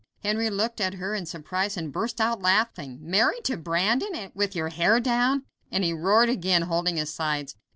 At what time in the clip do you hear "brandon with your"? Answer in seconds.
3.55-4.69